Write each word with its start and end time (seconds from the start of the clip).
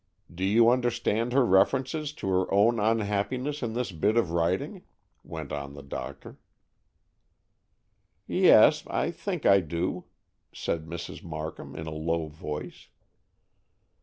"Do 0.33 0.43
you 0.43 0.71
understand 0.71 1.31
her 1.33 1.45
reference 1.45 1.91
to 2.11 2.27
her 2.27 2.51
own 2.51 2.79
unhappiness 2.79 3.61
in 3.61 3.73
this 3.73 3.91
bit 3.91 4.17
of 4.17 4.31
writing?" 4.31 4.81
went 5.23 5.51
on 5.51 5.75
the 5.75 5.83
doctor. 5.83 6.39
"Yes, 8.25 8.83
I 8.87 9.11
think 9.11 9.45
I 9.45 9.59
do," 9.59 10.05
said 10.51 10.87
Mrs. 10.87 11.21
Markham 11.23 11.75
in 11.75 11.85
a 11.85 11.91
low 11.91 12.25
voice. 12.29 12.87